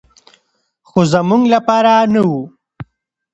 [0.89, 2.31] خو زموږ لپاره نه و.